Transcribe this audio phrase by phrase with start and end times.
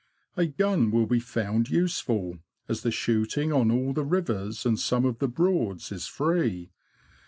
[0.35, 5.05] A gun will be found useful, as the shooting on all the rivers, and some
[5.05, 6.71] of the Broads, is free.